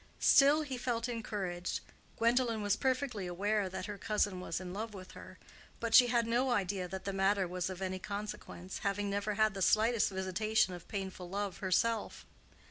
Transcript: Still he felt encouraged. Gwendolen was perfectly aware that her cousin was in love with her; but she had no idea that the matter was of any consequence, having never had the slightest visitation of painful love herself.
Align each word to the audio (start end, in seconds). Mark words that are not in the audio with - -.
Still 0.19 0.63
he 0.63 0.79
felt 0.79 1.07
encouraged. 1.07 1.79
Gwendolen 2.17 2.63
was 2.63 2.75
perfectly 2.75 3.27
aware 3.27 3.69
that 3.69 3.85
her 3.85 3.99
cousin 3.99 4.39
was 4.39 4.59
in 4.59 4.73
love 4.73 4.95
with 4.95 5.11
her; 5.11 5.37
but 5.79 5.93
she 5.93 6.07
had 6.07 6.25
no 6.25 6.49
idea 6.49 6.87
that 6.87 7.05
the 7.05 7.13
matter 7.13 7.47
was 7.47 7.69
of 7.69 7.83
any 7.83 7.99
consequence, 7.99 8.79
having 8.79 9.11
never 9.11 9.35
had 9.35 9.53
the 9.53 9.61
slightest 9.61 10.09
visitation 10.09 10.73
of 10.73 10.87
painful 10.87 11.29
love 11.29 11.57
herself. 11.59 12.25